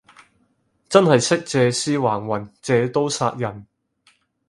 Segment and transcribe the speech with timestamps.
[0.89, 3.67] 真係識借屍還魂，借刀殺人